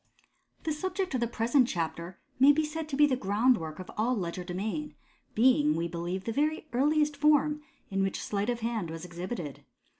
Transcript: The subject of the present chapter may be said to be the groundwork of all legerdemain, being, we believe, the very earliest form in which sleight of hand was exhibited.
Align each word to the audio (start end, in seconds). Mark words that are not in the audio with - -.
The 0.63 0.73
subject 0.73 1.13
of 1.13 1.19
the 1.19 1.27
present 1.27 1.67
chapter 1.67 2.19
may 2.39 2.51
be 2.51 2.65
said 2.65 2.89
to 2.89 2.95
be 2.95 3.05
the 3.05 3.15
groundwork 3.15 3.77
of 3.77 3.91
all 3.99 4.17
legerdemain, 4.17 4.95
being, 5.35 5.75
we 5.75 5.87
believe, 5.87 6.23
the 6.23 6.31
very 6.31 6.67
earliest 6.73 7.15
form 7.15 7.61
in 7.91 8.01
which 8.01 8.19
sleight 8.19 8.49
of 8.49 8.61
hand 8.61 8.89
was 8.89 9.05
exhibited. 9.05 9.63